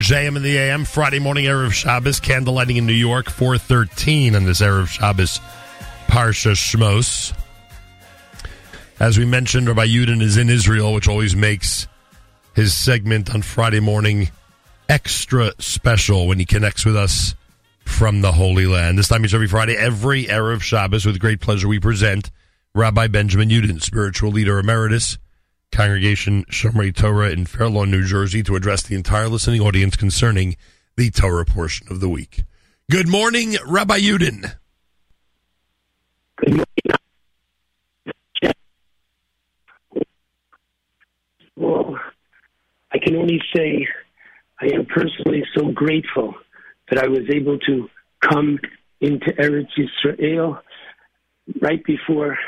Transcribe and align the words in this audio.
JM 0.00 0.36
in 0.36 0.42
the 0.44 0.56
AM, 0.56 0.84
Friday 0.84 1.18
morning, 1.18 1.46
Erev 1.46 1.72
Shabbos, 1.72 2.20
candle 2.20 2.54
lighting 2.54 2.76
in 2.76 2.86
New 2.86 2.92
York, 2.92 3.28
413 3.28 4.36
on 4.36 4.44
this 4.44 4.60
Erev 4.60 4.86
Shabbos, 4.86 5.40
Parsha 6.06 6.52
Shmos. 6.52 7.36
As 9.00 9.18
we 9.18 9.26
mentioned, 9.26 9.66
Rabbi 9.66 9.86
Yudin 9.86 10.22
is 10.22 10.36
in 10.36 10.50
Israel, 10.50 10.94
which 10.94 11.08
always 11.08 11.34
makes 11.34 11.88
his 12.54 12.72
segment 12.74 13.34
on 13.34 13.42
Friday 13.42 13.80
morning 13.80 14.30
extra 14.88 15.52
special 15.58 16.28
when 16.28 16.38
he 16.38 16.44
connects 16.44 16.86
with 16.86 16.96
us 16.96 17.34
from 17.84 18.20
the 18.20 18.30
Holy 18.30 18.66
Land. 18.66 18.98
This 18.98 19.08
time 19.08 19.24
each 19.24 19.34
every 19.34 19.48
Friday, 19.48 19.76
every 19.76 20.26
Erev 20.26 20.62
Shabbos, 20.62 21.04
with 21.04 21.18
great 21.18 21.40
pleasure, 21.40 21.66
we 21.66 21.80
present 21.80 22.30
Rabbi 22.72 23.08
Benjamin 23.08 23.48
Yudin, 23.48 23.82
spiritual 23.82 24.30
leader 24.30 24.60
emeritus 24.60 25.18
Congregation 25.72 26.44
Shomrei 26.46 26.94
Torah 26.94 27.30
in 27.30 27.46
Fair 27.46 27.68
Lawn, 27.68 27.90
New 27.90 28.04
Jersey, 28.04 28.42
to 28.42 28.56
address 28.56 28.82
the 28.82 28.94
entire 28.96 29.28
listening 29.28 29.60
audience 29.60 29.96
concerning 29.96 30.56
the 30.96 31.10
Torah 31.10 31.44
portion 31.44 31.86
of 31.90 32.00
the 32.00 32.08
week. 32.08 32.44
Good 32.90 33.08
morning, 33.08 33.56
Rabbi 33.66 33.98
Yudin. 33.98 34.54
Good 36.36 36.50
morning. 36.50 36.64
Well, 41.56 41.98
I 42.92 42.98
can 42.98 43.16
only 43.16 43.40
say 43.54 43.86
I 44.60 44.66
am 44.74 44.86
personally 44.86 45.44
so 45.56 45.70
grateful 45.70 46.34
that 46.90 46.98
I 46.98 47.08
was 47.08 47.28
able 47.32 47.58
to 47.58 47.88
come 48.20 48.58
into 49.00 49.32
Eretz 49.38 49.68
Yisrael 49.76 50.60
right 51.60 51.84
before 51.84 52.38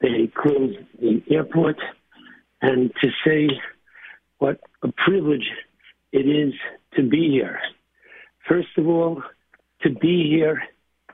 they 0.00 0.30
closed 0.34 0.78
the 1.00 1.22
airport 1.30 1.76
and 2.62 2.92
to 3.00 3.08
say 3.24 3.48
what 4.38 4.60
a 4.82 4.88
privilege 4.92 5.50
it 6.12 6.26
is 6.26 6.54
to 6.94 7.02
be 7.02 7.30
here. 7.30 7.60
First 8.48 8.76
of 8.76 8.86
all, 8.86 9.22
to 9.82 9.90
be 9.90 10.28
here 10.28 10.62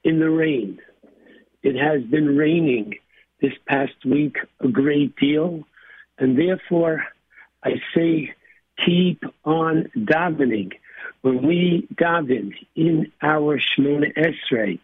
in 0.04 0.20
the 0.20 0.30
rain. 0.30 0.80
It 1.62 1.76
has 1.76 2.02
been 2.04 2.36
raining 2.36 2.94
this 3.40 3.52
past 3.66 4.04
week 4.04 4.36
a 4.60 4.68
great 4.68 5.16
deal, 5.16 5.64
and 6.18 6.38
therefore 6.38 7.04
I 7.62 7.80
say 7.94 8.34
keep 8.84 9.22
on 9.44 9.90
davening. 9.96 10.72
When 11.22 11.46
we 11.46 11.88
daven 11.94 12.54
in 12.74 13.10
our 13.20 13.58
Shemona 13.58 14.12
Esrei, 14.16 14.78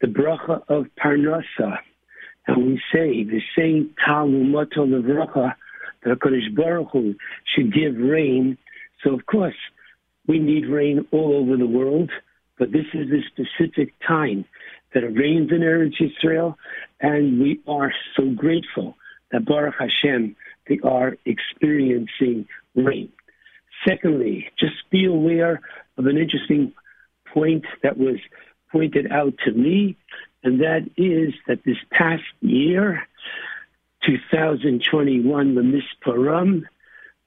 the 0.00 0.06
bracha 0.06 0.62
of 0.68 0.86
Parnasa, 1.02 1.78
and 2.46 2.66
we 2.66 2.80
say 2.92 3.24
the 3.24 3.42
same 3.58 3.94
Tal 4.04 4.28
U'matar 4.28 4.86
Levracha, 4.86 5.54
HaKadosh 6.06 6.54
Baruch 6.54 6.90
Hu 6.92 7.14
should 7.54 7.72
give 7.72 7.96
rain. 7.96 8.58
So, 9.02 9.14
of 9.14 9.26
course, 9.26 9.56
we 10.26 10.38
need 10.38 10.66
rain 10.66 11.06
all 11.12 11.34
over 11.34 11.56
the 11.56 11.66
world, 11.66 12.10
but 12.58 12.72
this 12.72 12.86
is 12.94 13.08
the 13.08 13.22
specific 13.26 13.92
time 14.06 14.44
that 14.94 15.04
it 15.04 15.18
rains 15.18 15.50
in 15.50 15.60
Eretz 15.60 16.00
Yisrael, 16.00 16.54
and 17.00 17.40
we 17.40 17.60
are 17.68 17.92
so 18.16 18.30
grateful 18.30 18.96
that 19.30 19.44
Baruch 19.44 19.74
Hashem, 19.78 20.36
they 20.68 20.78
are 20.82 21.16
experiencing 21.26 22.46
rain. 22.74 23.12
Secondly, 23.86 24.48
just 24.58 24.74
be 24.90 25.04
aware 25.04 25.60
of 25.98 26.06
an 26.06 26.16
interesting 26.16 26.72
point 27.32 27.64
that 27.82 27.98
was 27.98 28.16
pointed 28.72 29.12
out 29.12 29.34
to 29.44 29.52
me, 29.52 29.96
and 30.42 30.60
that 30.60 30.88
is 30.96 31.34
that 31.46 31.62
this 31.64 31.76
past 31.90 32.22
year, 32.40 33.06
2021, 34.06 35.54
the 35.54 35.60
Misparam 35.60 36.62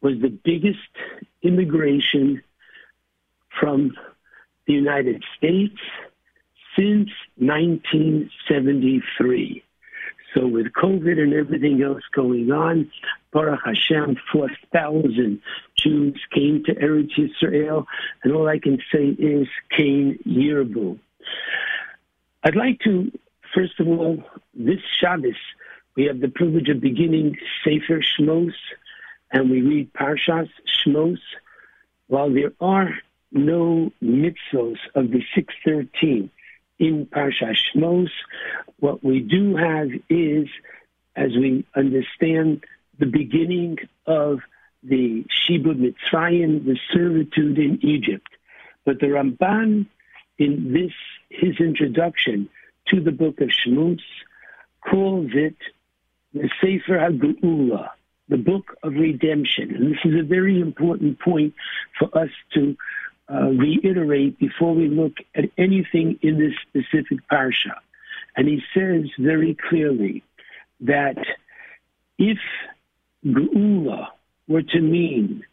was 0.02 0.20
the 0.22 0.30
biggest 0.30 0.80
immigration 1.44 2.42
from 3.60 3.92
the 4.66 4.74
United 4.74 5.24
States 5.38 5.78
since 6.78 7.10
1973. 7.38 9.64
So 10.34 10.48
with 10.48 10.74
COVID 10.74 11.20
and 11.20 11.34
everything 11.34 11.84
else 11.84 12.04
going 12.14 12.52
on, 12.52 12.92
Baruch 13.32 13.62
Hashem, 13.66 14.18
4,000 14.32 15.42
Jews 15.76 16.22
came 16.32 16.64
to 16.66 16.76
Eretz 16.76 17.18
Yisrael, 17.18 17.88
and 18.24 18.34
all 18.34 18.48
I 18.48 18.60
can 18.60 18.78
say 18.94 19.08
is 19.08 19.48
Ken 19.76 20.20
Yirbu. 20.26 21.00
I'd 22.44 22.56
like 22.56 22.80
to, 22.82 23.12
first 23.54 23.80
of 23.80 23.88
all, 23.88 24.24
this 24.54 24.82
Shabbos, 25.00 25.34
we 26.00 26.06
have 26.06 26.22
the 26.22 26.30
privilege 26.30 26.70
of 26.70 26.80
beginning 26.80 27.36
Sefer 27.62 28.00
Shmos, 28.00 28.54
and 29.34 29.50
we 29.50 29.62
read 29.62 29.92
Parshas 29.92 30.48
Shmos. 30.66 31.20
While 32.08 32.34
there 32.34 32.54
are 32.62 32.92
no 33.34 33.92
mitzvos 34.02 34.78
of 34.96 35.12
the 35.12 35.22
613 35.36 36.32
in 36.80 37.06
Parshas 37.06 37.58
Shmos, 37.76 38.08
what 38.80 39.04
we 39.04 39.20
do 39.20 39.58
have 39.58 39.90
is, 40.10 40.48
as 41.18 41.32
we 41.36 41.66
understand 41.76 42.64
the 42.98 43.06
beginning 43.06 43.80
of 44.06 44.40
the 44.82 45.26
Shibud 45.26 45.82
Mitzrayim, 45.82 46.64
the 46.64 46.80
servitude 46.94 47.58
in 47.58 47.78
Egypt. 47.84 48.30
But 48.86 49.02
the 49.02 49.08
Ramban, 49.08 49.88
in 50.38 50.72
this 50.72 50.94
his 51.30 51.60
introduction 51.60 52.48
to 52.88 53.02
the 53.02 53.12
book 53.12 53.42
of 53.42 53.50
Shmos, 53.50 54.00
calls 54.90 55.32
it 55.34 55.58
the 56.34 56.50
Sefer 56.62 56.98
HaGeula, 56.98 57.90
the 58.28 58.38
book 58.38 58.78
of 58.84 58.94
redemption. 58.94 59.76
And 59.76 59.92
this 59.92 60.00
is 60.06 60.20
a 60.20 60.24
very 60.24 60.60
important 60.60 61.20
point 61.20 61.54
for 61.98 62.16
us 62.18 62.30
to 62.54 62.78
uh, 63.32 63.50
reiterate 63.50 64.40
before 64.40 64.74
we 64.74 64.88
look 64.88 65.14
at 65.36 65.46
anything 65.58 66.20
in 66.22 66.38
this 66.40 66.54
specific 66.68 67.20
parsha. 67.32 67.76
And 68.36 68.48
he 68.48 68.62
says 68.74 69.10
very 69.18 69.56
clearly 69.56 70.24
that 70.82 71.18
if 72.18 72.38
Geula 73.26 74.08
were 74.48 74.62
to 74.62 74.80
mean 74.80 75.46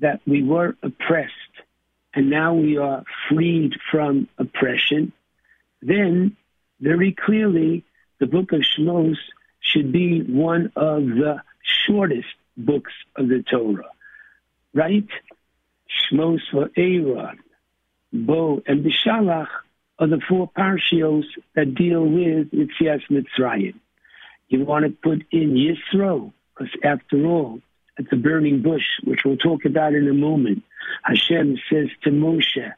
that 0.00 0.20
we 0.26 0.42
were 0.42 0.76
oppressed 0.82 1.32
and 2.14 2.30
now 2.30 2.54
we 2.54 2.78
are 2.78 3.04
freed 3.28 3.74
from 3.90 4.28
oppression, 4.38 5.12
then 5.82 6.36
very 6.80 7.12
clearly 7.12 7.84
the 8.18 8.26
book 8.26 8.52
of 8.52 8.60
Shmos 8.60 9.16
should 9.70 9.92
be 9.92 10.22
one 10.22 10.72
of 10.76 11.02
the 11.04 11.42
shortest 11.86 12.28
books 12.56 12.92
of 13.16 13.28
the 13.28 13.42
Torah, 13.42 13.90
right? 14.74 15.08
Shmos 16.10 16.40
Va'eira, 16.52 17.36
Bo, 18.12 18.62
and 18.66 18.84
Beshalach 18.84 19.48
are 19.98 20.06
the 20.06 20.20
four 20.28 20.50
parshios 20.50 21.24
that 21.54 21.74
deal 21.74 22.04
with 22.04 22.50
Yitzias 22.50 23.02
Mitzrayim. 23.10 23.74
You 24.48 24.64
want 24.64 24.86
to 24.86 24.90
put 24.90 25.26
in 25.30 25.54
Yisro, 25.54 26.32
because 26.56 26.72
after 26.82 27.26
all, 27.26 27.60
at 27.98 28.08
the 28.10 28.16
burning 28.16 28.62
bush, 28.62 28.84
which 29.04 29.20
we'll 29.24 29.36
talk 29.36 29.64
about 29.64 29.94
in 29.94 30.08
a 30.08 30.14
moment, 30.14 30.62
Hashem 31.02 31.58
says 31.70 31.88
to 32.04 32.10
Moshe 32.10 32.72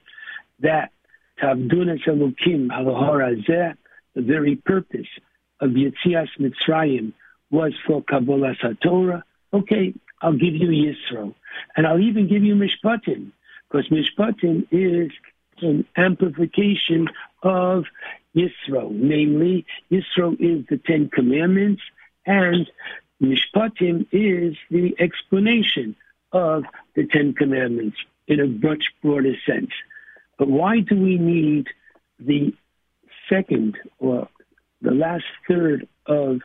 that 0.61 0.93
Tavdunas 1.41 2.05
Elokim 2.07 2.69
Hazeh, 2.69 3.75
the 4.15 4.23
very 4.23 4.57
purpose 4.57 5.07
of 5.61 5.71
Yitzias 5.71 6.29
Mitzrayim 6.39 7.13
was 7.51 7.73
for 7.87 8.03
Kabbalas 8.03 8.81
Torah, 8.81 9.25
okay, 9.53 9.95
I'll 10.23 10.33
give 10.33 10.55
you 10.55 10.69
Yisro. 10.69 11.35
And 11.77 11.87
I'll 11.87 12.01
even 12.01 12.29
give 12.29 12.43
you 12.43 12.55
Mishpatim, 12.55 13.33
because 13.69 13.89
Mishpatim 13.89 14.67
is 14.71 15.11
an 15.63 15.85
amplification 15.97 17.09
of 17.43 17.85
Yisro. 18.35 18.91
Namely, 18.91 19.67
Yisro 19.91 20.35
is 20.41 20.65
the 20.69 20.79
Ten 20.79 21.09
Commandments, 21.09 21.83
and 22.27 22.71
Mishpatim 23.21 24.07
is 24.13 24.57
the 24.71 24.95
explanation 24.99 25.97
of 26.33 26.65
the 26.95 27.07
Ten 27.07 27.35
Commandments 27.35 27.97
in 28.29 28.41
a 28.41 28.47
much 28.47 28.85
broader 29.03 29.35
sense. 29.45 29.71
But 30.39 30.49
why 30.49 30.81
do 30.81 30.97
we 30.97 31.19
need 31.19 31.67
the 32.19 32.55
second 33.29 33.77
or 33.99 34.29
the 34.83 34.93
last 34.93 35.25
third 35.47 35.87
of 36.07 36.41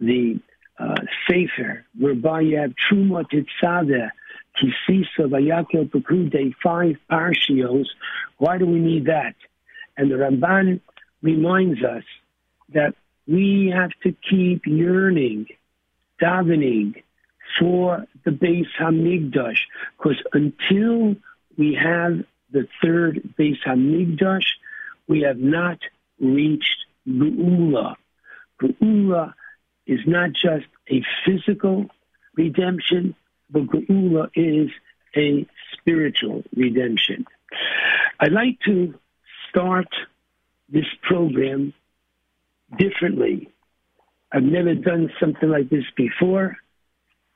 the 0.00 0.40
uh, 0.78 0.96
Sefer, 1.26 1.84
whereby 1.98 2.42
you 2.42 2.58
have 2.58 2.74
Terumah 2.90 3.24
Tetzaveh, 3.30 4.10
Kisisa, 4.56 5.20
Vayakhel 5.20 5.90
Pekudei, 5.90 6.54
five 6.62 6.96
parshios. 7.10 7.86
Why 8.38 8.58
do 8.58 8.66
we 8.66 8.78
need 8.78 9.06
that? 9.06 9.34
And 9.96 10.10
the 10.10 10.16
Ramban 10.16 10.80
reminds 11.22 11.82
us 11.82 12.04
that 12.74 12.94
we 13.26 13.72
have 13.74 13.90
to 14.02 14.14
keep 14.28 14.66
yearning, 14.66 15.46
davening 16.20 17.02
for 17.58 18.06
the 18.24 18.30
Beis 18.30 18.66
Hamikdash, 18.78 19.58
because 19.96 20.22
until 20.32 21.16
we 21.56 21.74
have 21.74 22.24
the 22.50 22.68
third 22.82 23.34
Beis 23.38 23.58
Hamikdash, 23.64 24.46
we 25.08 25.22
have 25.22 25.38
not 25.38 25.78
reached 26.20 26.85
Geula. 27.06 27.96
Geula 28.60 29.34
is 29.86 30.00
not 30.06 30.30
just 30.32 30.66
a 30.88 31.02
physical 31.24 31.86
redemption, 32.36 33.14
but 33.50 33.66
Geula 33.66 34.30
is 34.34 34.70
a 35.16 35.46
spiritual 35.72 36.42
redemption. 36.54 37.26
I'd 38.20 38.32
like 38.32 38.58
to 38.66 38.94
start 39.48 39.88
this 40.68 40.86
program 41.02 41.72
differently. 42.78 43.48
I've 44.32 44.42
never 44.42 44.74
done 44.74 45.10
something 45.20 45.48
like 45.48 45.70
this 45.70 45.84
before. 45.96 46.56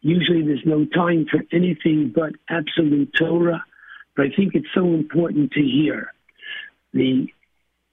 Usually 0.00 0.43
there's 0.43 0.64
no 0.64 0.84
time 0.84 1.26
for 1.31 1.40
anything 1.52 2.12
but 2.14 2.32
absolute 2.49 3.12
Torah, 3.16 3.64
but 4.16 4.26
I 4.26 4.31
think 4.34 4.55
it's 4.55 4.73
so 4.75 4.84
important 4.84 5.52
to 5.52 5.62
hear 5.62 6.12
the 6.93 7.28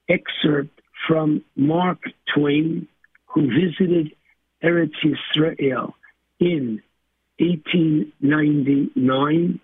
excerpt 0.10 0.82
from 1.08 1.44
Mark 1.56 2.00
Twain, 2.34 2.88
who 3.28 3.48
visited 3.48 4.16
Eretz 4.64 4.96
Yisrael 5.04 5.94
in 6.40 6.82
1899, 7.40 9.60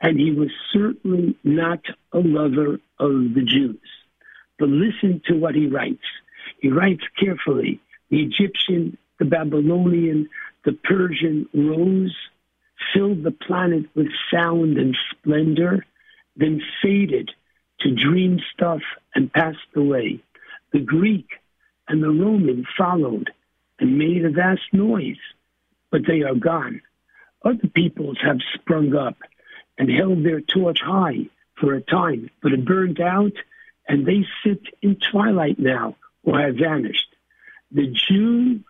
and 0.00 0.20
he 0.20 0.32
was 0.32 0.50
certainly 0.72 1.36
not 1.44 1.84
a 2.12 2.18
lover 2.18 2.80
of 2.98 3.34
the 3.34 3.44
Jews. 3.44 3.78
But 4.58 4.68
listen 4.68 5.22
to 5.26 5.34
what 5.34 5.54
he 5.54 5.68
writes. 5.68 6.02
He 6.60 6.68
writes 6.68 7.04
carefully 7.18 7.80
the 8.10 8.22
Egyptian, 8.22 8.98
the 9.18 9.24
Babylonian, 9.24 10.28
the 10.64 10.72
Persian 10.72 11.48
rose, 11.54 12.14
filled 12.92 13.22
the 13.22 13.30
planet 13.30 13.86
with 13.94 14.08
sound 14.32 14.76
and 14.76 14.96
splendor, 15.10 15.86
then 16.36 16.60
faded 16.82 17.30
to 17.80 17.94
dream 17.94 18.40
stuff 18.54 18.82
and 19.14 19.32
passed 19.32 19.58
away. 19.76 20.20
The 20.72 20.80
Greek 20.80 21.28
and 21.88 22.02
the 22.02 22.08
Roman 22.08 22.66
followed 22.76 23.30
and 23.78 23.98
made 23.98 24.24
a 24.24 24.30
vast 24.30 24.72
noise, 24.72 25.20
but 25.90 26.06
they 26.06 26.22
are 26.22 26.34
gone. 26.34 26.80
Other 27.44 27.68
peoples 27.68 28.18
have 28.22 28.38
sprung 28.54 28.94
up 28.94 29.16
and 29.78 29.90
held 29.90 30.24
their 30.24 30.40
torch 30.40 30.80
high 30.80 31.26
for 31.60 31.74
a 31.74 31.80
time, 31.82 32.30
but 32.42 32.52
it 32.52 32.64
burned 32.64 33.00
out, 33.00 33.32
and 33.88 34.06
they 34.06 34.24
sit 34.44 34.62
in 34.80 34.96
twilight 34.96 35.58
now 35.58 35.96
or 36.22 36.40
have 36.40 36.56
vanished. 36.56 37.08
The 37.70 37.88
Jew 37.88 38.60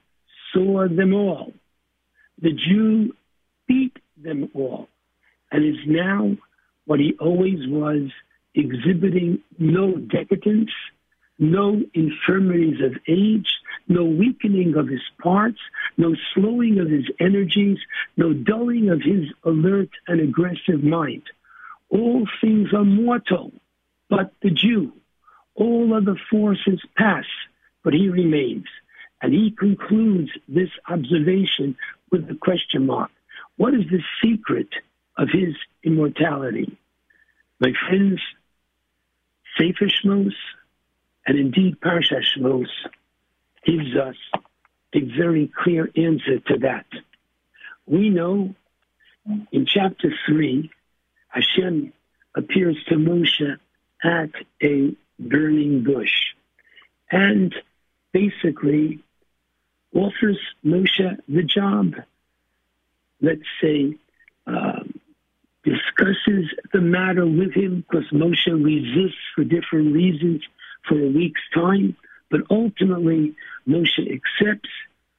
saw 0.53 0.89
them 0.89 1.15
all. 1.15 1.53
The 2.41 2.53
Jew 2.53 3.15
beat 3.69 3.97
them 4.17 4.51
all, 4.55 4.89
and 5.51 5.65
is 5.65 5.87
now 5.87 6.37
what 6.87 7.01
he 7.01 7.15
always 7.21 7.69
was, 7.69 8.11
exhibiting 8.55 9.41
no 9.59 9.95
decadence, 9.97 10.71
no 11.43 11.83
infirmities 11.93 12.81
of 12.81 12.97
age, 13.09 13.49
no 13.89 14.05
weakening 14.05 14.77
of 14.77 14.87
his 14.87 15.03
parts, 15.21 15.59
no 15.97 16.15
slowing 16.33 16.79
of 16.79 16.89
his 16.89 17.05
energies, 17.19 17.79
no 18.17 18.33
dulling 18.33 18.89
of 18.89 19.03
his 19.03 19.29
alert 19.43 19.91
and 20.07 20.21
aggressive 20.21 20.85
mind. 20.85 21.25
All 21.91 22.29
things 22.41 22.73
are 22.73 22.85
mortal, 22.85 23.51
but 24.09 24.33
the 24.41 24.51
Jew. 24.51 24.93
All 25.57 25.93
other 25.95 26.17
forces 26.31 26.81
pass, 26.97 27.27
but 27.83 27.93
he 27.93 28.09
remains. 28.09 28.67
And 29.21 29.35
he 29.35 29.51
concludes 29.51 30.31
this 30.49 30.71
observation 30.89 31.77
with 32.13 32.29
the 32.29 32.37
question 32.37 32.87
mark. 32.87 33.11
What 33.57 33.75
is 33.75 33.85
the 33.91 34.03
secret 34.23 34.69
of 35.19 35.29
his 35.29 35.55
immortality? 35.83 36.79
My 37.59 37.73
friends, 37.89 38.21
Sefer 39.59 39.87
Shmos, 39.87 40.35
and 41.27 41.39
indeed 41.39 41.81
Parsha 41.81 42.21
Shmos, 42.37 42.69
gives 43.65 43.97
us 43.97 44.17
a 44.95 45.01
very 45.01 45.51
clear 45.63 45.89
answer 45.97 46.41
to 46.47 46.59
that. 46.59 46.87
We 47.87 48.11
know 48.11 48.55
in 49.53 49.67
chapter 49.67 50.13
3, 50.27 50.71
Hashem 51.29 51.93
appears 52.35 52.77
to 52.89 52.97
Moshe 52.97 53.59
at 54.03 54.31
a 54.63 54.97
burning 55.19 55.85
bush 55.85 56.35
and 57.11 57.55
basically 58.13 59.01
offers 59.95 60.39
Moshe 60.65 61.19
the 61.29 61.43
job. 61.43 61.95
Let's 63.21 63.43
say, 63.61 63.97
um, 64.47 64.99
discusses 65.65 66.53
the 66.73 66.81
matter 66.81 67.25
with 67.25 67.53
him 67.53 67.85
because 67.89 68.11
Moshe 68.11 68.47
resists 68.47 69.21
for 69.35 69.45
different 69.45 69.95
reasons 69.95 70.43
for 70.89 70.99
a 70.99 71.09
week's 71.09 71.43
time 71.55 71.97
but 72.33 72.41
ultimately, 72.51 73.37
Moshe 73.69 74.01
accepts 74.01 74.71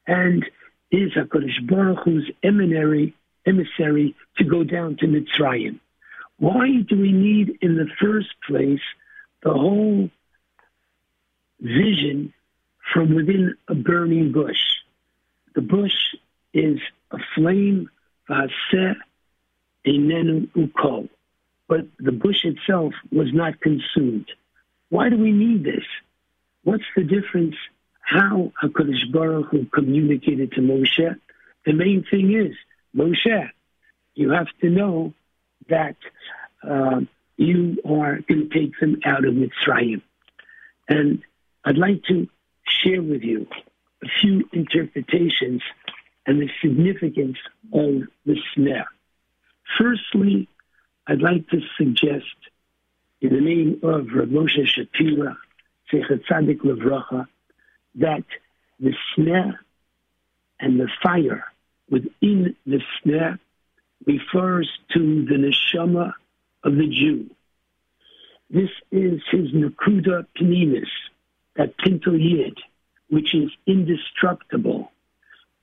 and 0.08 0.44
is 0.92 1.12
HaKadosh 1.14 1.70
Baruch 1.70 2.00
Hu's 2.04 2.30
eminary, 2.42 3.14
emissary 3.46 4.16
to 4.38 4.44
go 4.44 4.64
down 4.64 4.98
to 4.98 5.06
Mitzrayim. 5.06 5.80
Why 6.40 6.82
do 6.90 7.00
we 7.00 7.12
need, 7.12 7.60
in 7.62 7.78
the 7.78 7.88
first 8.02 8.30
place, 8.48 8.82
the 9.44 9.54
whole 9.54 10.10
vision 11.62 12.34
from 12.92 13.14
within 13.14 13.56
a 13.68 13.76
burning 13.76 14.32
bush? 14.32 14.60
The 15.54 15.62
bush 15.62 16.16
is 16.52 16.80
a 17.12 17.20
flame, 17.36 17.92
vaseh, 18.28 18.96
enenu 19.86 20.48
uko. 20.56 21.10
But 21.68 21.86
the 22.00 22.12
bush 22.12 22.44
itself 22.44 22.96
was 23.12 23.32
not 23.32 23.62
consumed. 23.62 24.32
Why 24.94 25.10
do 25.10 25.18
we 25.18 25.32
need 25.32 25.64
this? 25.64 25.86
What's 26.64 26.84
the 26.96 27.02
difference? 27.02 27.56
How 28.00 28.52
HaKadosh 28.62 29.12
Baruch 29.12 29.50
Hu 29.50 29.66
communicated 29.66 30.52
to 30.52 30.62
Moshe? 30.62 31.20
The 31.66 31.74
main 31.74 32.06
thing 32.12 32.32
is, 32.32 32.56
Moshe, 32.96 33.50
you 34.14 34.30
have 34.30 34.50
to 34.62 34.70
know 34.70 35.16
that 35.68 35.96
uh, 36.62 37.00
you 37.38 37.80
are 37.84 38.20
going 38.20 38.48
to 38.48 38.50
take 38.50 38.80
them 38.80 39.00
out 39.04 39.26
of 39.26 39.34
Mitzrayim. 39.34 40.04
And 40.88 41.24
I'd 41.66 41.80
like 41.80 42.04
to 42.10 42.28
share 42.84 43.02
with 43.02 43.24
you 43.24 43.48
a 44.04 44.08
few 44.22 44.48
interpretations 44.54 45.64
and 46.28 46.40
the 46.40 46.52
significance 46.62 47.40
of 47.74 48.04
the 48.28 48.38
Sneh. 48.56 48.86
Firstly, 49.76 50.48
I'd 51.08 51.24
like 51.24 51.50
to 51.50 51.62
suggest, 51.80 52.36
in 53.24 53.34
the 53.34 53.42
name 53.42 53.80
of 53.84 54.08
Rav 54.14 54.28
Moshe 54.28 54.68
Shapira, 54.68 55.38
Tzadik 55.92 56.60
Levracha, 56.60 57.26
that 57.96 58.26
the 58.82 58.94
Sneh 59.16 59.58
and 60.60 60.78
the 60.78 60.90
fire 61.02 61.46
within 61.90 62.54
the 62.66 62.82
Sneh 63.00 63.40
refers 64.06 64.70
to 64.94 65.26
the 65.26 65.36
neshama 65.36 66.14
of 66.66 66.76
the 66.76 66.88
Jew. 66.88 67.30
This 68.50 68.70
is 68.92 69.22
his 69.32 69.52
nakuda 69.54 70.26
pnimis, 70.38 70.90
that 71.56 71.78
pintele 71.78 72.20
Yid, 72.20 72.60
which 73.10 73.34
is 73.34 73.50
indestructible. 73.66 74.92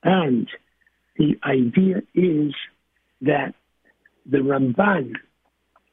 And 0.01 0.49
the 1.15 1.37
idea 1.43 2.01
is 2.15 2.55
that 3.21 3.53
the 4.25 4.39
Ramban, 4.39 5.13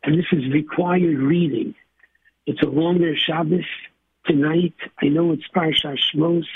and 0.08 0.18
this 0.18 0.32
is 0.32 0.50
required 0.50 1.18
reading, 1.18 1.74
it's 2.46 2.62
a 2.62 2.66
longer 2.66 3.14
Shabbos, 3.14 3.66
tonight. 4.24 4.72
I 5.02 5.08
know 5.08 5.32
it's 5.32 5.46
Parsha 5.54 5.98
Shmos. 5.98 6.46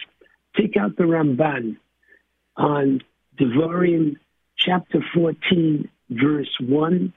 Take 0.56 0.78
out 0.78 0.97
the 0.97 1.02
Ramban 1.02 1.76
on 2.56 3.02
Devarim 3.38 4.16
chapter 4.56 5.04
14, 5.12 5.87
verse 6.09 6.56
1. 6.61 7.12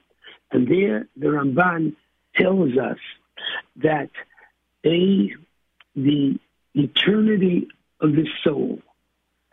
And 0.52 0.68
there 0.68 1.08
the 1.16 1.28
Ramban 1.28 1.96
tells 2.34 2.76
us 2.76 2.98
that 3.76 4.10
A, 4.84 5.32
the 5.94 6.38
eternity 6.74 7.68
of 8.02 8.12
the 8.12 8.28
soul, 8.44 8.80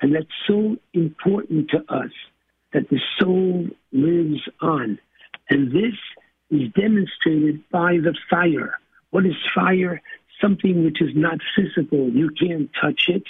and 0.02 0.14
that's 0.14 0.26
so 0.48 0.76
important 0.92 1.70
to 1.70 1.78
us 1.88 2.12
that 2.74 2.90
the 2.90 3.00
soul 3.18 3.70
lives 3.94 4.42
on. 4.60 5.00
And 5.50 5.72
this 5.72 5.96
is 6.54 6.72
demonstrated 6.74 7.64
by 7.72 7.98
the 7.98 8.16
fire. 8.30 8.78
What 9.12 9.26
is 9.26 9.36
fire? 9.54 10.02
something 10.44 10.84
which 10.84 11.02
is 11.02 11.12
not 11.16 11.40
physical. 11.56 12.10
You 12.10 12.30
can't 12.30 12.70
touch 12.80 13.08
it. 13.08 13.24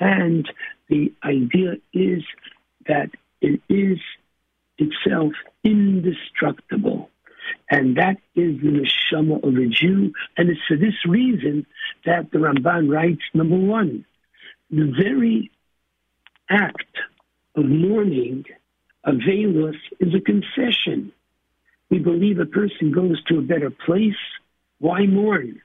And 0.00 0.50
the 0.88 1.12
idea 1.24 1.74
is 1.92 2.22
that 2.86 3.10
it 3.40 3.60
is 3.68 3.98
itself 4.78 5.32
indestructible. 5.64 7.10
And 7.70 7.96
that 7.96 8.16
is 8.34 8.60
the 8.60 8.86
neshama 9.12 9.42
of 9.42 9.54
a 9.54 9.66
Jew. 9.66 10.12
And 10.36 10.50
it's 10.50 10.60
for 10.68 10.76
this 10.76 10.94
reason 11.06 11.66
that 12.04 12.30
the 12.30 12.38
Ramban 12.38 12.92
writes, 12.92 13.22
number 13.34 13.56
one, 13.56 14.04
the 14.70 14.92
very 15.00 15.50
act 16.50 16.98
of 17.56 17.64
mourning, 17.64 18.44
aveilus, 19.06 19.76
is 20.00 20.14
a 20.14 20.20
concession. 20.20 21.12
We 21.90 21.98
believe 21.98 22.38
a 22.38 22.46
person 22.46 22.92
goes 22.92 23.22
to 23.24 23.38
a 23.38 23.42
better 23.42 23.70
place. 23.70 24.16
Why 24.78 25.06
mourn? 25.06 25.62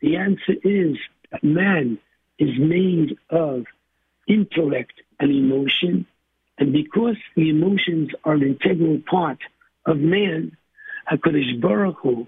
The 0.00 0.16
answer 0.16 0.54
is 0.62 0.96
that 1.30 1.44
man 1.44 1.98
is 2.38 2.58
made 2.58 3.18
of 3.30 3.66
intellect 4.26 4.94
and 5.20 5.30
emotion, 5.30 6.06
and 6.58 6.72
because 6.72 7.16
the 7.36 7.50
emotions 7.50 8.10
are 8.24 8.34
an 8.34 8.42
integral 8.42 9.00
part 9.10 9.38
of 9.86 9.98
man, 9.98 10.56
HaKadosh 11.10 11.60
Baruch 11.60 11.98
Hu 12.02 12.26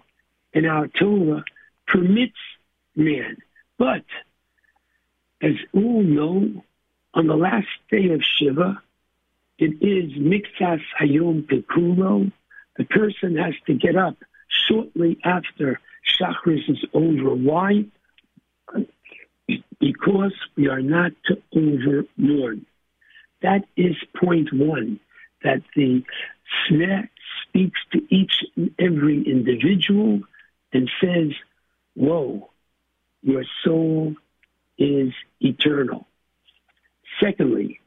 in 0.53 0.67
our 0.67 0.89
Torah 0.89 1.45
permits 1.87 2.39
man. 2.97 3.37
But, 3.79 4.05
as 5.41 5.55
all 5.73 6.03
know, 6.03 6.65
on 7.15 7.27
the 7.27 7.37
last 7.37 7.69
day 7.91 8.11
of 8.11 8.23
Shiva, 8.23 8.83
it 9.59 9.83
is 9.83 10.13
Miktzas 10.13 10.83
Hayom 11.01 11.45
K'kulo. 11.47 12.33
The 12.81 12.87
person 12.87 13.37
has 13.37 13.53
to 13.67 13.75
get 13.75 13.95
up 13.95 14.17
shortly 14.67 15.19
after 15.23 15.79
Shachris 16.19 16.67
is 16.67 16.83
over. 16.95 17.35
Why? 17.35 17.85
Because 19.79 20.33
we 20.57 20.69
are 20.69 20.81
not 20.81 21.13
to 21.27 21.43
overmourn. 21.55 22.65
That 23.43 23.67
is 23.77 23.97
point 24.19 24.51
one, 24.55 24.99
that 25.45 25.61
the 25.77 26.03
Sneh 26.71 27.11
speaks 27.43 27.79
to 27.93 28.01
each 28.09 28.33
and 28.57 28.75
every 28.79 29.25
individual 29.31 30.21
and 30.73 30.91
says, 31.03 31.33
Whoa, 31.93 32.49
your 33.21 33.45
soul 33.63 34.15
is 34.79 35.13
eternal. 35.41 36.07
Secondly, 37.23 37.79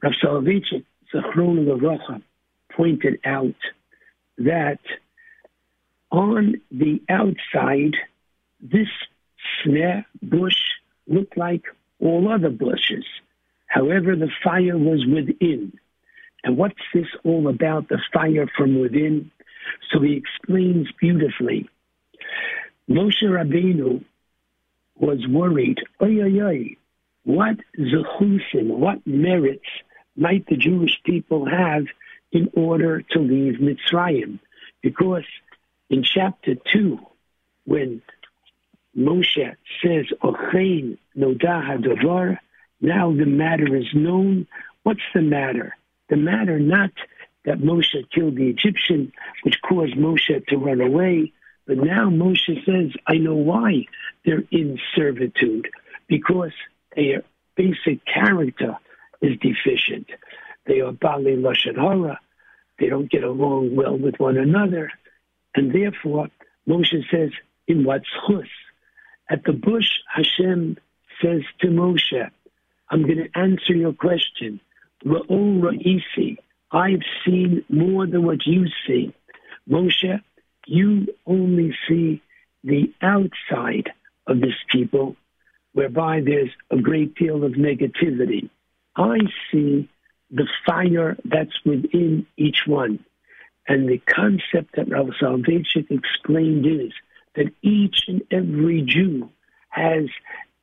Rav 0.00 0.12
Soloveitchik, 0.22 0.84
Zichrono 1.12 1.64
Livracha, 1.66 2.22
pointed 2.70 3.18
out 3.24 3.56
that 4.40 4.80
on 6.10 6.60
the 6.70 7.00
outside, 7.08 7.94
this 8.60 8.88
Sneh 9.64 10.04
bush 10.22 10.58
looked 11.06 11.36
like 11.36 11.64
all 12.00 12.30
other 12.32 12.50
bushes. 12.50 13.04
However, 13.66 14.16
the 14.16 14.30
fire 14.42 14.76
was 14.76 15.06
within. 15.06 15.72
And 16.42 16.56
what's 16.56 16.80
this 16.94 17.06
all 17.22 17.48
about, 17.48 17.88
the 17.88 18.00
fire 18.12 18.48
from 18.56 18.80
within? 18.80 19.30
So 19.92 20.00
he 20.00 20.14
explains 20.14 20.88
beautifully. 20.98 21.68
Moshe 22.88 23.22
Rabbeinu 23.22 24.02
was 24.96 25.26
worried, 25.28 25.78
oy, 26.02 26.22
oy, 26.22 26.40
oy, 26.42 26.76
what 27.24 27.56
zechusim, 27.78 28.68
what 28.68 29.06
merits 29.06 29.68
might 30.16 30.46
the 30.46 30.56
Jewish 30.56 31.00
people 31.04 31.46
have 31.46 31.84
in 32.32 32.50
order 32.54 33.02
to 33.02 33.18
leave 33.18 33.54
Mitzrayim? 33.60 34.38
Because 34.82 35.24
in 35.88 36.02
chapter 36.02 36.54
2, 36.72 36.98
when 37.64 38.02
Moshe 38.96 39.56
says, 39.82 40.06
nodah 40.22 40.98
hadavar, 41.16 42.38
now 42.80 43.12
the 43.12 43.26
matter 43.26 43.76
is 43.76 43.94
known. 43.94 44.46
What's 44.82 45.00
the 45.14 45.22
matter? 45.22 45.76
The 46.08 46.16
matter 46.16 46.58
not 46.58 46.90
that 47.44 47.58
Moshe 47.58 48.10
killed 48.14 48.36
the 48.36 48.48
Egyptian, 48.48 49.12
which 49.42 49.60
caused 49.62 49.94
Moshe 49.94 50.46
to 50.48 50.56
run 50.56 50.80
away, 50.80 51.32
but 51.66 51.78
now 51.78 52.10
Moshe 52.10 52.64
says, 52.64 52.92
I 53.06 53.18
know 53.18 53.34
why 53.34 53.86
they're 54.24 54.44
in 54.50 54.78
servitude, 54.94 55.68
because 56.08 56.52
their 56.96 57.22
basic 57.56 58.04
character 58.04 58.76
is 59.20 59.38
deficient. 59.38 60.08
They 60.66 60.80
are 60.80 60.92
Baalei 60.92 61.40
Lashon 61.40 61.76
Hara. 61.76 62.20
They 62.78 62.88
don't 62.88 63.10
get 63.10 63.24
along 63.24 63.76
well 63.76 63.96
with 63.96 64.18
one 64.18 64.36
another. 64.36 64.90
And 65.54 65.74
therefore, 65.74 66.28
Moshe 66.68 67.02
says, 67.10 67.30
in 67.66 67.84
what 67.84 68.02
chus? 68.26 68.46
At 69.28 69.44
the 69.44 69.52
bush, 69.52 69.88
Hashem 70.12 70.76
says 71.22 71.42
to 71.60 71.68
Moshe, 71.68 72.30
I'm 72.88 73.02
going 73.02 73.18
to 73.18 73.38
answer 73.38 73.74
your 73.74 73.92
question. 73.92 74.60
Ra'ol 75.04 75.60
ra'isi. 75.60 76.38
I've 76.72 77.02
seen 77.24 77.64
more 77.68 78.06
than 78.06 78.24
what 78.24 78.46
you 78.46 78.66
see. 78.86 79.14
Moshe, 79.68 80.22
you 80.66 81.08
only 81.26 81.76
see 81.88 82.22
the 82.64 82.92
outside 83.02 83.90
of 84.26 84.40
this 84.40 84.54
people, 84.70 85.16
whereby 85.72 86.20
there's 86.24 86.50
a 86.70 86.76
great 86.76 87.14
deal 87.14 87.44
of 87.44 87.52
negativity. 87.52 88.50
I 88.96 89.18
see 89.50 89.88
the 90.30 90.48
fire 90.66 91.16
that's 91.24 91.64
within 91.64 92.26
each 92.36 92.62
one. 92.66 93.04
And 93.66 93.88
the 93.88 93.98
concept 93.98 94.76
that 94.76 94.90
Rav 94.90 95.10
Soloveitchik 95.20 95.90
explained 95.90 96.66
is 96.66 96.92
that 97.34 97.52
each 97.62 98.04
and 98.08 98.22
every 98.30 98.82
Jew 98.82 99.30
has 99.68 100.06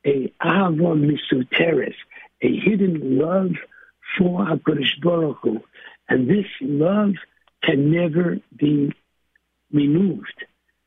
a 0.04 0.32
ava 0.42 0.94
misuteres, 0.94 1.94
a 2.42 2.56
hidden 2.60 3.18
love 3.18 3.52
for 4.16 4.40
HaKadosh 4.40 5.00
Baruch 5.02 5.38
Hu. 5.42 5.60
And 6.08 6.28
this 6.28 6.46
love 6.60 7.14
can 7.62 7.90
never 7.90 8.38
be 8.56 8.92
removed. 9.72 10.44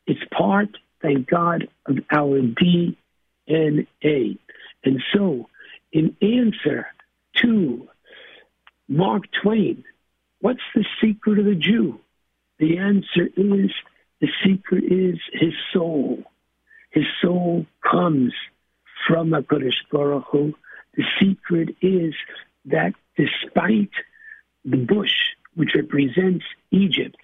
It's 0.07 0.23
part, 0.31 0.77
thank 1.01 1.27
God, 1.27 1.67
of 1.85 1.97
our 2.11 2.41
DNA. 2.41 2.97
And 4.83 5.03
so, 5.13 5.49
in 5.91 6.15
answer 6.21 6.87
to 7.37 7.87
Mark 8.91 9.23
Twain, 9.41 9.85
what's 10.41 10.59
the 10.75 10.83
secret 11.01 11.39
of 11.39 11.45
the 11.45 11.55
Jew? 11.55 12.01
The 12.59 12.77
answer 12.77 13.29
is 13.37 13.71
the 14.19 14.27
secret 14.43 14.83
is 14.83 15.17
his 15.31 15.53
soul. 15.71 16.25
His 16.89 17.05
soul 17.21 17.65
comes 17.89 18.33
from 19.07 19.29
HaKadosh 19.29 19.87
Baruch 19.93 20.25
Hu. 20.31 20.53
The 20.97 21.05
secret 21.21 21.69
is 21.81 22.13
that 22.65 22.91
despite 23.15 23.91
the 24.65 24.75
bush, 24.75 25.15
which 25.55 25.73
represents 25.73 26.43
Egypt, 26.71 27.15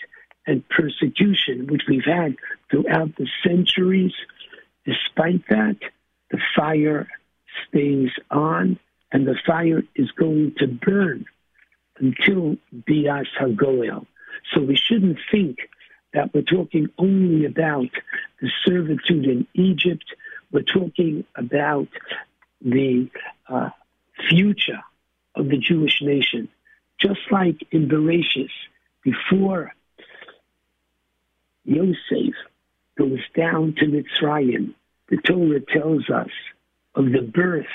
and 0.46 0.64
persecution, 0.70 1.68
which 1.68 1.82
we've 1.90 2.06
had 2.06 2.38
throughout 2.72 3.14
the 3.18 3.28
centuries, 3.46 4.14
despite 4.86 5.46
that, 5.50 5.76
the 6.32 6.40
fire 6.56 7.10
stays 7.68 8.12
on, 8.32 8.80
and 9.12 9.28
the 9.28 9.36
fire 9.46 9.84
is 9.96 10.10
going 10.12 10.56
to 10.60 10.68
burn 10.68 11.26
until 12.00 12.58
Bias 12.72 13.28
Hagoel. 13.40 14.06
So 14.54 14.62
we 14.62 14.76
shouldn't 14.76 15.18
think 15.32 15.58
that 16.14 16.34
we're 16.34 16.42
talking 16.42 16.88
only 16.98 17.46
about 17.46 17.90
the 18.42 18.50
servitude 18.66 19.26
in 19.26 19.48
Egypt. 19.54 20.06
We're 20.52 20.62
talking 20.62 21.26
about 21.36 21.88
the 22.62 23.10
uh, 23.50 23.70
future 24.30 24.82
of 25.36 25.50
the 25.50 25.58
Jewish 25.58 26.02
nation. 26.02 26.50
Just 27.00 27.20
like 27.32 27.68
in 27.72 27.88
Bereshis, 27.88 28.50
before 29.04 29.74
Yosef 31.66 32.34
goes 32.98 33.20
down 33.36 33.76
to 33.76 33.86
Mitzrayim, 33.86 34.74
the 35.10 35.18
Torah 35.18 35.62
tells 35.62 36.10
us 36.10 36.32
of 36.96 37.12
the 37.12 37.22
birth 37.22 37.66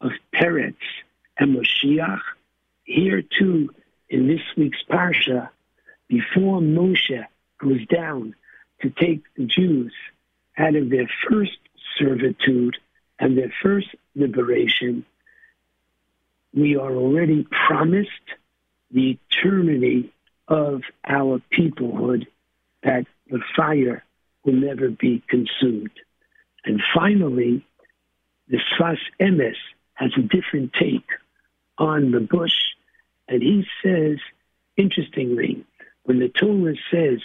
of 0.00 0.12
Peretz 0.32 0.76
and 1.38 1.56
Moshiach. 1.56 2.20
Here 2.84 3.22
too, 3.22 3.70
in 4.08 4.28
this 4.28 4.42
week's 4.56 4.82
Parsha, 4.90 5.48
before 6.08 6.60
Moshe 6.60 7.24
goes 7.58 7.84
down 7.86 8.34
to 8.82 8.90
take 8.90 9.22
the 9.36 9.44
Jews 9.44 9.92
out 10.58 10.76
of 10.76 10.90
their 10.90 11.08
first 11.28 11.58
servitude 11.98 12.76
and 13.18 13.36
their 13.36 13.52
first 13.62 13.88
liberation, 14.14 15.04
we 16.52 16.76
are 16.76 16.94
already 16.94 17.46
promised 17.66 18.10
the 18.90 19.18
eternity 19.30 20.12
of 20.46 20.82
our 21.06 21.40
peoplehood, 21.50 22.26
that 22.82 23.06
the 23.30 23.40
fire 23.56 24.04
will 24.44 24.52
never 24.52 24.90
be 24.90 25.22
consumed. 25.28 25.90
And 26.64 26.82
finally, 26.94 27.66
the 28.48 28.58
Sfas 28.58 28.98
Emes 29.18 29.56
has 29.94 30.12
a 30.18 30.22
different 30.22 30.74
take 30.74 31.08
on 31.78 32.10
the 32.10 32.20
bush, 32.20 32.52
and 33.28 33.42
he 33.42 33.64
says, 33.82 34.18
interestingly, 34.76 35.64
when 36.04 36.18
the 36.18 36.28
Torah 36.28 36.74
says 36.90 37.20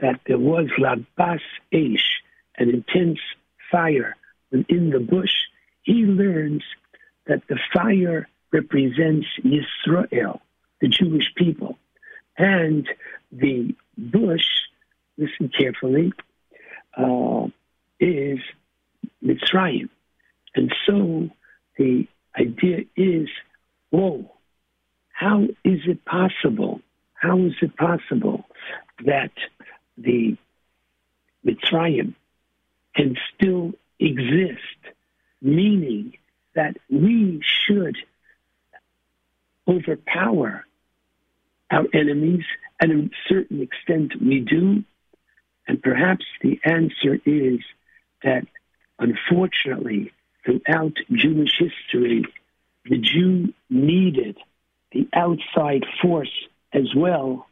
that 0.00 0.20
there 0.26 0.38
was 0.38 0.66
labas 0.78 1.40
eish, 1.72 2.02
an 2.58 2.68
intense 2.68 3.20
fire 3.70 4.16
within 4.50 4.90
the 4.90 5.00
bush, 5.00 5.32
he 5.82 6.04
learns 6.04 6.62
that 7.26 7.42
the 7.48 7.58
fire 7.72 8.28
represents 8.52 9.26
Yisrael, 9.42 10.40
the 10.80 10.88
Jewish 10.88 11.32
people, 11.36 11.78
and 12.36 12.86
the 13.30 13.74
bush, 13.96 14.44
listen 15.16 15.50
carefully, 15.56 16.12
uh, 16.96 17.46
is 17.98 18.38
Mitzrayim. 19.24 19.88
And 20.54 20.74
so 20.86 21.30
the 21.78 22.06
idea 22.38 22.84
is, 22.96 23.28
whoa, 23.90 24.30
how 25.22 25.44
is 25.64 25.80
it 25.86 26.04
possible? 26.04 26.80
How 27.14 27.38
is 27.38 27.54
it 27.62 27.76
possible 27.76 28.44
that 29.04 29.30
the 29.96 30.36
Mitzrayim 31.46 32.14
can 32.96 33.16
still 33.32 33.72
exist, 34.00 34.80
meaning 35.40 36.14
that 36.56 36.76
we 36.90 37.40
should 37.44 37.96
overpower 39.68 40.64
our 41.70 41.86
enemies? 41.94 42.44
And 42.80 42.90
to 42.90 43.06
a 43.06 43.10
certain 43.28 43.60
extent, 43.62 44.20
we 44.20 44.40
do. 44.40 44.82
And 45.68 45.80
perhaps 45.80 46.24
the 46.40 46.58
answer 46.64 47.20
is 47.24 47.60
that, 48.24 48.44
unfortunately, 48.98 50.12
throughout 50.44 50.96
Jewish 51.12 51.56
history, 51.60 52.24
the 52.84 52.98
Jew 52.98 53.54
needed 53.70 54.31
outside 55.22 55.84
force 56.00 56.32
as 56.72 56.94
well 56.94 57.46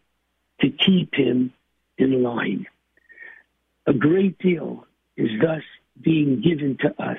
to 0.61 0.71
keep 0.71 1.15
him 1.15 1.53
in 1.99 2.23
line. 2.23 2.67
A 3.87 3.93
great 3.93 4.39
deal 4.39 4.87
is 5.17 5.31
thus 5.41 5.63
being 6.01 6.41
given 6.41 6.77
to 6.79 7.03
us 7.03 7.19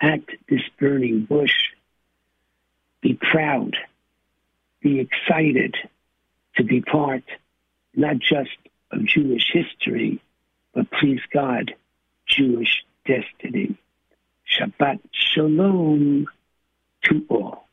at 0.00 0.20
this 0.48 0.62
burning 0.78 1.24
bush. 1.24 1.56
Be 3.00 3.14
proud, 3.14 3.76
be 4.82 5.00
excited 5.00 5.74
to 6.56 6.64
be 6.64 6.80
part 6.80 7.24
not 7.94 8.18
just 8.18 8.56
of 8.90 9.04
Jewish 9.04 9.50
history, 9.52 10.20
but 10.74 10.90
please 10.90 11.20
God, 11.32 11.74
Jewish 12.26 12.84
destiny. 13.06 13.76
Shabbat 14.50 15.00
Shalom 15.12 16.26
to 17.04 17.24
all. 17.28 17.69